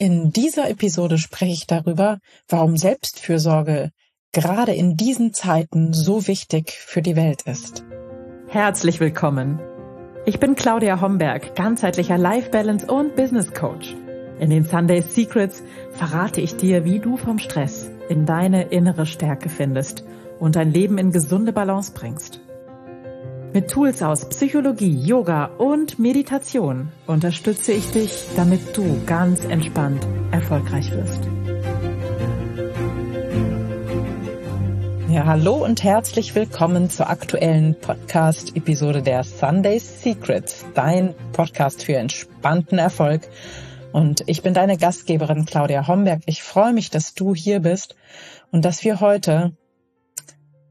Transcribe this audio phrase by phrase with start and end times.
[0.00, 3.90] In dieser Episode spreche ich darüber, warum Selbstfürsorge
[4.30, 7.82] gerade in diesen Zeiten so wichtig für die Welt ist.
[8.46, 9.58] Herzlich willkommen.
[10.24, 13.96] Ich bin Claudia Homberg, ganzheitlicher Life Balance und Business Coach.
[14.38, 19.48] In den Sunday Secrets verrate ich dir, wie du vom Stress in deine innere Stärke
[19.48, 20.04] findest
[20.38, 22.40] und dein Leben in gesunde Balance bringst.
[23.58, 30.92] Mit Tools aus Psychologie, Yoga und Meditation unterstütze ich dich, damit du ganz entspannt erfolgreich
[30.92, 31.24] wirst.
[35.10, 42.78] Ja, hallo und herzlich willkommen zur aktuellen Podcast-Episode der Sunday Secrets, dein Podcast für entspannten
[42.78, 43.22] Erfolg.
[43.90, 46.20] Und ich bin deine Gastgeberin Claudia Homberg.
[46.26, 47.96] Ich freue mich, dass du hier bist
[48.52, 49.52] und dass wir heute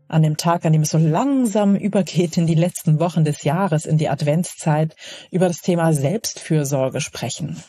[0.08, 3.86] an dem Tag, an dem es so langsam übergeht in die letzten Wochen des Jahres,
[3.86, 4.96] in die Adventszeit,
[5.32, 7.64] über das Thema Selbstfürsorge sprechen.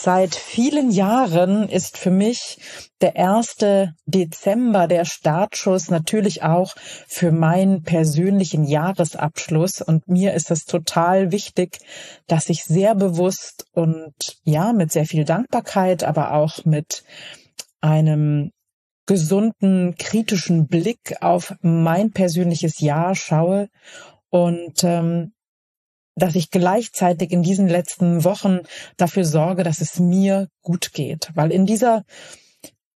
[0.00, 2.58] Seit vielen Jahren ist für mich
[3.00, 6.76] der erste Dezember der Startschuss natürlich auch
[7.08, 9.82] für meinen persönlichen Jahresabschluss.
[9.82, 11.78] Und mir ist es total wichtig,
[12.28, 17.02] dass ich sehr bewusst und ja, mit sehr viel Dankbarkeit, aber auch mit
[17.80, 18.52] einem
[19.08, 23.68] gesunden, kritischen Blick auf mein persönliches Jahr schaue
[24.28, 25.32] und ähm,
[26.14, 28.60] dass ich gleichzeitig in diesen letzten Wochen
[28.96, 31.30] dafür sorge, dass es mir gut geht.
[31.34, 32.04] Weil in dieser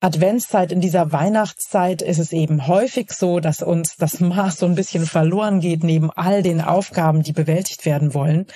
[0.01, 4.75] Adventszeit, in dieser Weihnachtszeit ist es eben häufig so, dass uns das Maß so ein
[4.75, 8.47] bisschen verloren geht neben all den Aufgaben, die bewältigt werden wollen.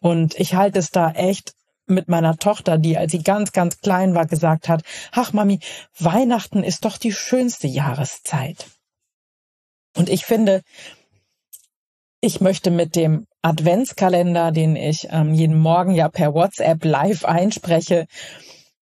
[0.00, 1.52] Und ich halte es da echt
[1.88, 5.60] mit meiner Tochter, die als sie ganz, ganz klein war, gesagt hat, ach Mami,
[5.98, 8.66] Weihnachten ist doch die schönste Jahreszeit.
[9.96, 10.62] Und ich finde,
[12.20, 18.06] ich möchte mit dem Adventskalender, den ich ähm, jeden Morgen ja per WhatsApp live einspreche,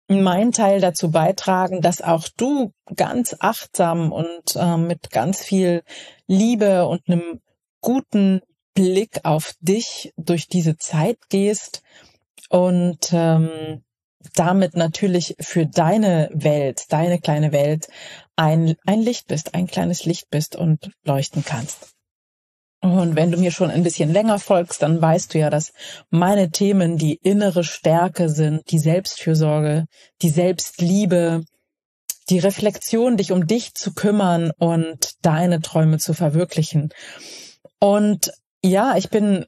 [0.08, 5.82] meinen Teil dazu beitragen, dass auch du ganz achtsam und äh, mit ganz viel
[6.26, 7.40] Liebe und einem
[7.80, 8.40] guten
[8.74, 11.82] Blick auf dich durch diese Zeit gehst
[12.48, 13.82] und ähm,
[14.34, 17.88] damit natürlich für deine Welt, deine kleine Welt
[18.34, 21.96] ein, ein Licht bist, ein kleines Licht bist und leuchten kannst.
[22.82, 25.72] Und wenn du mir schon ein bisschen länger folgst, dann weißt du ja, dass
[26.10, 29.86] meine Themen die innere Stärke sind, die Selbstfürsorge,
[30.22, 31.44] die Selbstliebe,
[32.28, 36.90] die Reflexion, dich um dich zu kümmern und deine Träume zu verwirklichen.
[37.80, 38.32] Und
[38.62, 39.46] ja, ich bin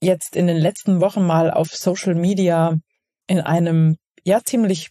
[0.00, 2.78] jetzt in den letzten Wochen mal auf Social Media
[3.26, 4.90] in einem ja ziemlich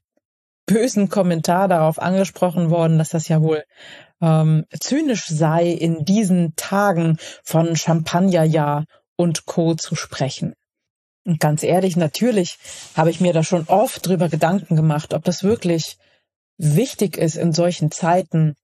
[0.66, 3.64] bösen Kommentar darauf angesprochen worden, dass das ja wohl
[4.22, 8.86] ähm, zynisch sei, in diesen Tagen von Champagnerjahr
[9.16, 9.76] und Co.
[9.76, 10.54] zu sprechen.
[11.26, 12.58] Und ganz ehrlich, natürlich
[12.96, 15.98] habe ich mir da schon oft drüber Gedanken gemacht, ob das wirklich
[16.58, 18.56] wichtig ist in solchen Zeiten,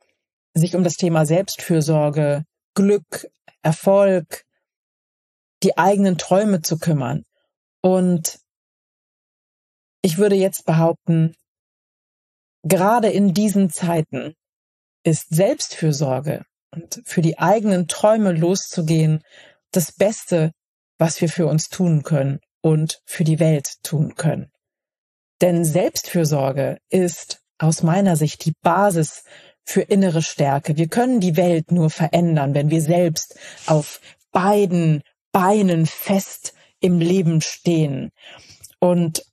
[0.54, 3.28] sich um das Thema Selbstfürsorge, Glück,
[3.62, 4.44] Erfolg,
[5.64, 7.24] die eigenen Träume zu kümmern.
[7.82, 8.40] Und
[10.02, 11.36] ich würde jetzt behaupten,
[12.64, 14.36] gerade in diesen Zeiten
[15.04, 19.24] ist Selbstfürsorge und für die eigenen Träume loszugehen
[19.72, 20.52] das Beste,
[20.98, 24.52] was wir für uns tun können und für die Welt tun können.
[25.42, 29.24] Denn Selbstfürsorge ist aus meiner Sicht die Basis
[29.64, 30.78] für innere Stärke.
[30.78, 34.02] Wir können die Welt nur verändern, wenn wir selbst auf
[34.32, 38.12] beiden Beinen fest im Leben stehen.
[38.80, 39.24] Und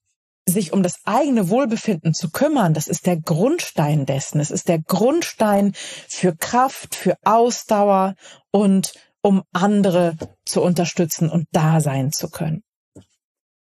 [0.48, 4.40] sich um das eigene Wohlbefinden zu kümmern, das ist der Grundstein dessen.
[4.40, 8.14] Es ist der Grundstein für Kraft, für Ausdauer
[8.50, 12.62] und um andere zu unterstützen und da sein zu können.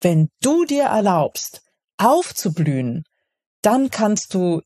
[0.02, 1.64] Wenn du dir erlaubst,
[1.98, 3.04] aufzublühen,
[3.62, 4.62] dann kannst du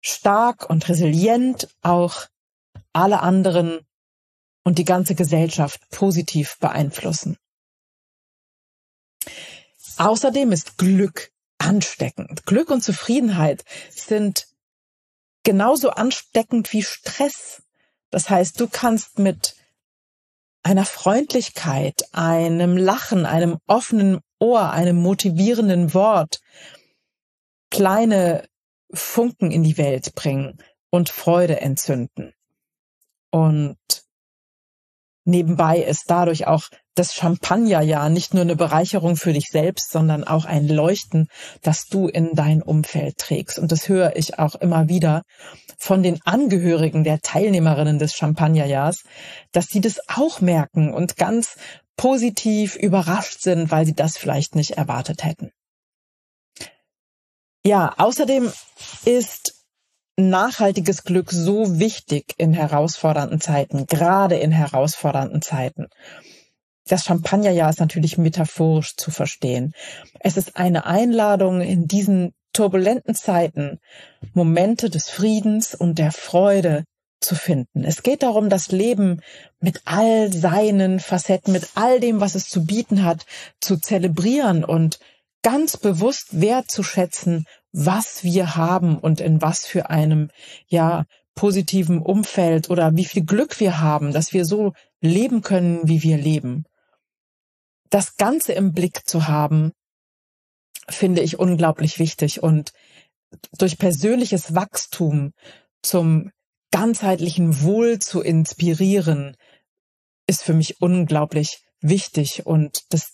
[0.00, 2.26] stark und resilient auch
[2.92, 3.80] alle anderen
[4.64, 7.36] und die ganze Gesellschaft positiv beeinflussen.
[9.98, 12.46] Außerdem ist Glück ansteckend.
[12.46, 14.46] Glück und Zufriedenheit sind
[15.42, 17.62] genauso ansteckend wie Stress.
[18.10, 19.54] Das heißt, du kannst mit
[20.62, 26.40] einer Freundlichkeit, einem Lachen, einem offenen Ohr, einem motivierenden Wort
[27.70, 28.48] kleine
[28.92, 30.58] Funken in die Welt bringen
[30.90, 32.34] und Freude entzünden.
[33.30, 33.78] Und
[35.24, 36.64] Nebenbei ist dadurch auch
[36.94, 41.28] das Champagnerjahr nicht nur eine Bereicherung für dich selbst, sondern auch ein Leuchten,
[41.62, 43.58] das du in dein Umfeld trägst.
[43.58, 45.22] Und das höre ich auch immer wieder
[45.78, 49.04] von den Angehörigen der Teilnehmerinnen des Champagnerjahrs,
[49.52, 51.56] dass sie das auch merken und ganz
[51.96, 55.50] positiv überrascht sind, weil sie das vielleicht nicht erwartet hätten.
[57.64, 58.52] Ja, außerdem
[59.04, 59.61] ist
[60.16, 65.86] nachhaltiges Glück so wichtig in herausfordernden Zeiten, gerade in herausfordernden Zeiten.
[66.86, 69.72] Das Champagnerjahr ist natürlich metaphorisch zu verstehen.
[70.20, 73.78] Es ist eine Einladung in diesen turbulenten Zeiten
[74.34, 76.84] Momente des Friedens und der Freude
[77.20, 77.84] zu finden.
[77.84, 79.20] Es geht darum, das Leben
[79.60, 83.24] mit all seinen Facetten, mit all dem, was es zu bieten hat,
[83.60, 84.98] zu zelebrieren und
[85.42, 90.30] ganz bewusst wertzuschätzen, was wir haben und in was für einem,
[90.68, 96.02] ja, positiven Umfeld oder wie viel Glück wir haben, dass wir so leben können, wie
[96.02, 96.64] wir leben.
[97.88, 99.72] Das Ganze im Blick zu haben,
[100.88, 102.72] finde ich unglaublich wichtig und
[103.58, 105.32] durch persönliches Wachstum
[105.82, 106.30] zum
[106.70, 109.36] ganzheitlichen Wohl zu inspirieren,
[110.26, 113.11] ist für mich unglaublich wichtig und das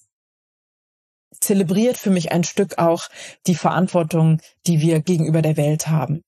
[1.40, 3.08] zelebriert für mich ein Stück auch
[3.46, 6.22] die Verantwortung, die wir gegenüber der Welt haben.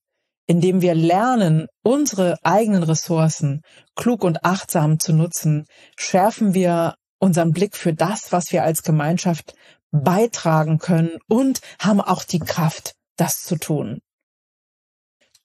[0.47, 3.61] Indem wir lernen, unsere eigenen Ressourcen
[3.95, 5.65] klug und achtsam zu nutzen,
[5.97, 9.53] schärfen wir unseren Blick für das, was wir als Gemeinschaft
[9.91, 14.01] beitragen können und haben auch die Kraft, das zu tun.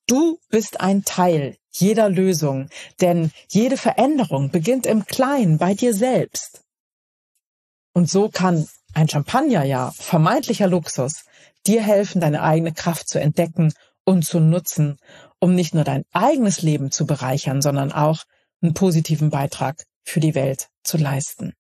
[0.07, 2.69] Du bist ein Teil jeder Lösung,
[3.01, 6.63] denn jede Veränderung beginnt im Kleinen bei dir selbst.
[7.93, 11.27] Und so kann ein Champagnerjahr, vermeintlicher Luxus,
[11.67, 14.97] dir helfen, deine eigene Kraft zu entdecken und zu nutzen,
[15.39, 18.25] um nicht nur dein eigenes Leben zu bereichern, sondern auch
[18.63, 21.53] einen positiven Beitrag für die Welt zu leisten.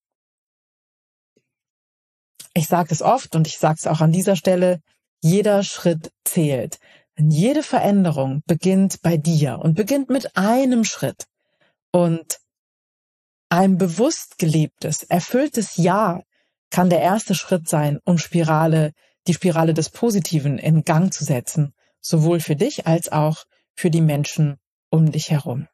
[2.54, 4.80] Ich sage es oft und ich sage es auch an dieser Stelle,
[5.20, 6.78] jeder Schritt zählt.
[7.18, 11.26] Denn jede Veränderung beginnt bei dir und beginnt mit einem Schritt.
[11.92, 12.38] Und
[13.50, 16.22] ein bewusst gelebtes, erfülltes Ja
[16.76, 18.92] kann der erste Schritt sein, um Spirale,
[19.26, 24.02] die Spirale des Positiven in Gang zu setzen, sowohl für dich als auch für die
[24.02, 24.58] Menschen
[24.90, 25.68] um dich herum.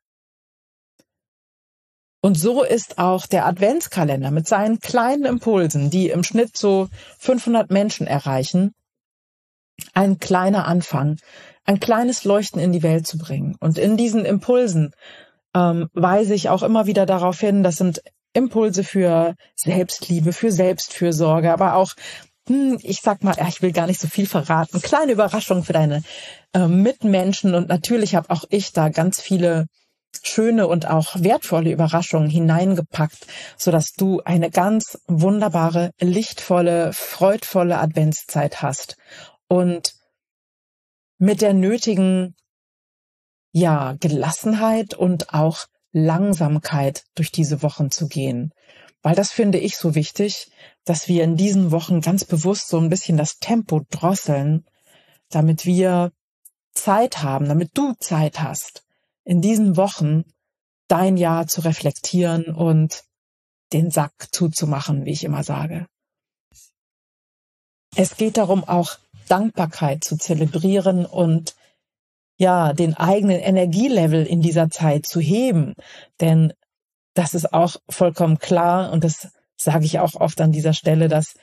[2.20, 6.88] Und so ist auch der Adventskalender mit seinen kleinen Impulsen, die im Schnitt so
[7.19, 8.72] 500 Menschen erreichen,
[9.94, 11.16] ein kleiner Anfang,
[11.64, 13.56] ein kleines Leuchten in die Welt zu bringen.
[13.58, 14.93] Und in diesen Impulsen
[15.52, 18.02] ähm, weise ich auch immer wieder darauf hin, das sind
[18.32, 21.93] Impulse für Selbstliebe, für Selbstfürsorge, aber auch
[22.49, 24.82] hm, ich sag mal, ich will gar nicht so viel verraten.
[24.82, 26.02] Kleine Überraschung für deine
[26.52, 29.67] äh, Mitmenschen und natürlich habe auch ich da ganz viele
[30.23, 33.26] schöne und auch wertvolle Überraschungen hineingepackt,
[33.56, 38.96] so dass du eine ganz wunderbare, lichtvolle, freudvolle Adventszeit hast
[39.49, 39.94] und
[41.19, 42.34] mit der nötigen
[43.52, 48.53] ja, Gelassenheit und auch Langsamkeit durch diese Wochen zu gehen.
[49.03, 50.50] Weil das finde ich so wichtig,
[50.85, 54.65] dass wir in diesen Wochen ganz bewusst so ein bisschen das Tempo drosseln,
[55.29, 56.12] damit wir
[56.73, 58.85] Zeit haben, damit du Zeit hast,
[59.25, 60.25] in diesen Wochen
[60.89, 63.05] dein Jahr zu reflektieren und
[63.73, 65.87] den Sack zuzumachen, wie ich immer sage.
[67.94, 68.99] Es geht darum, auch
[69.29, 71.55] Dankbarkeit zu zelebrieren und
[72.43, 75.75] ja, den eigenen Energielevel in dieser Zeit zu heben.
[76.21, 76.53] Denn
[77.15, 81.35] das ist auch vollkommen klar und das sage ich auch oft an dieser Stelle, dass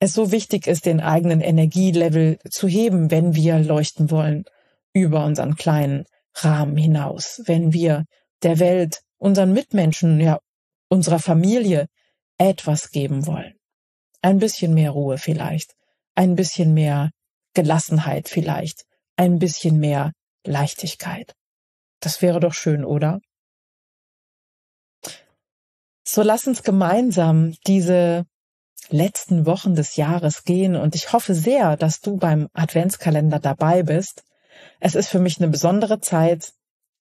[0.00, 4.44] es so wichtig ist, den eigenen Energielevel zu heben, wenn wir leuchten wollen
[4.94, 8.06] über unseren kleinen Rahmen hinaus, wenn wir
[8.42, 10.38] der Welt, unseren Mitmenschen, ja,
[10.88, 11.88] unserer Familie
[12.38, 13.52] etwas geben wollen.
[14.22, 15.74] Ein bisschen mehr Ruhe vielleicht,
[16.14, 17.10] ein bisschen mehr
[17.52, 18.84] Gelassenheit vielleicht,
[19.16, 20.12] ein bisschen mehr
[20.44, 21.34] Leichtigkeit.
[22.00, 23.20] Das wäre doch schön, oder?
[26.04, 28.24] So lass uns gemeinsam diese
[28.88, 34.24] letzten Wochen des Jahres gehen und ich hoffe sehr, dass du beim Adventskalender dabei bist.
[34.80, 36.52] Es ist für mich eine besondere Zeit.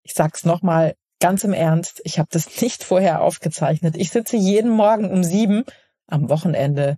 [0.04, 3.96] Ich sag's nochmal ganz im Ernst, ich habe das nicht vorher aufgezeichnet.
[3.96, 5.64] Ich sitze jeden Morgen um sieben,
[6.08, 6.98] am Wochenende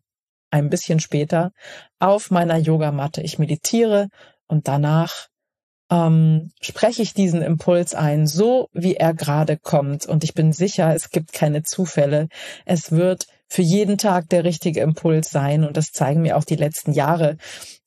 [0.52, 1.52] ein bisschen später,
[2.00, 3.22] auf meiner Yogamatte.
[3.22, 4.08] Ich meditiere
[4.48, 5.28] und danach
[5.90, 10.06] ähm, spreche ich diesen Impuls ein, so wie er gerade kommt.
[10.06, 12.28] Und ich bin sicher, es gibt keine Zufälle.
[12.66, 15.64] Es wird für jeden Tag der richtige Impuls sein.
[15.64, 17.38] Und das zeigen mir auch die letzten Jahre,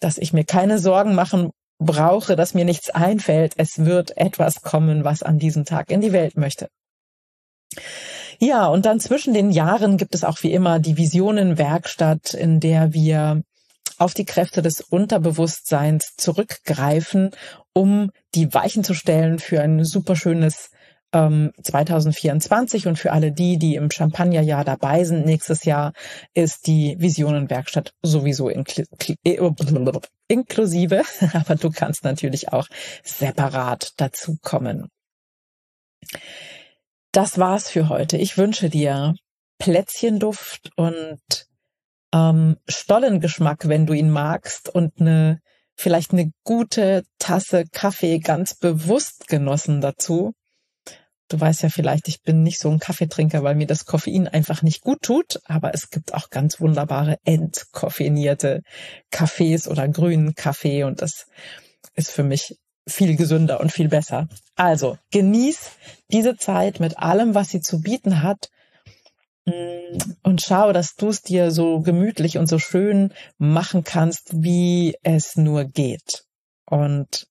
[0.01, 3.55] dass ich mir keine Sorgen machen brauche, dass mir nichts einfällt.
[3.57, 6.69] Es wird etwas kommen, was an diesem Tag in die Welt möchte.
[8.39, 12.93] Ja, und dann zwischen den Jahren gibt es auch wie immer die Visionenwerkstatt, in der
[12.93, 13.43] wir
[14.03, 17.31] auf die Kräfte des Unterbewusstseins zurückgreifen,
[17.73, 20.71] um die Weichen zu stellen für ein superschönes
[21.13, 25.93] ähm, 2024 und für alle die, die im Champagnerjahr dabei sind, nächstes Jahr
[26.35, 28.85] ist die Visionenwerkstatt sowieso inkl
[29.25, 29.39] äh,
[30.27, 32.67] inklusive, aber du kannst natürlich auch
[33.05, 34.89] separat dazukommen.
[37.13, 38.17] Das war's für heute.
[38.17, 39.15] Ich wünsche dir
[39.59, 41.21] Plätzchenduft und
[42.13, 45.41] ähm, Stollengeschmack, wenn du ihn magst, und eine
[45.75, 50.33] vielleicht eine gute Tasse Kaffee ganz bewusst genossen dazu.
[51.29, 54.63] Du weißt ja vielleicht, ich bin nicht so ein Kaffeetrinker, weil mir das Koffein einfach
[54.63, 58.61] nicht gut tut, aber es gibt auch ganz wunderbare entkoffeinierte
[59.11, 61.27] Kaffees oder grünen Kaffee und das
[61.95, 64.29] ist für mich viel gesünder und viel besser.
[64.57, 65.71] Also genieß
[66.11, 68.51] diese Zeit mit allem, was sie zu bieten hat
[69.45, 75.37] und schau, dass du es dir so gemütlich und so schön machen kannst, wie es
[75.37, 76.25] nur geht.
[76.65, 77.27] Und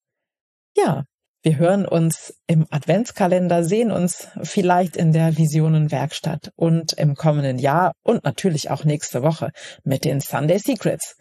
[0.75, 1.05] ja,
[1.43, 7.93] wir hören uns im Adventskalender, sehen uns vielleicht in der Visionenwerkstatt und im kommenden Jahr
[8.03, 9.49] und natürlich auch nächste Woche
[9.83, 11.15] mit den Sunday Secrets.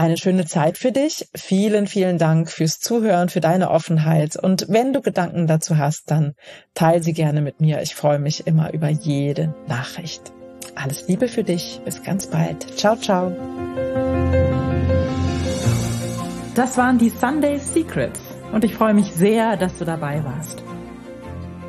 [0.00, 1.28] Eine schöne Zeit für dich.
[1.34, 4.34] Vielen, vielen Dank fürs Zuhören, für deine Offenheit.
[4.34, 6.32] Und wenn du Gedanken dazu hast, dann
[6.72, 7.82] teile sie gerne mit mir.
[7.82, 10.32] Ich freue mich immer über jede Nachricht.
[10.74, 11.82] Alles Liebe für dich.
[11.84, 12.78] Bis ganz bald.
[12.78, 13.30] Ciao, ciao.
[16.54, 20.62] Das waren die Sunday Secrets und ich freue mich sehr, dass du dabei warst.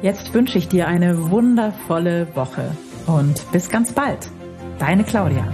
[0.01, 2.71] Jetzt wünsche ich dir eine wundervolle Woche
[3.07, 4.29] und bis ganz bald.
[4.79, 5.45] Deine Claudia.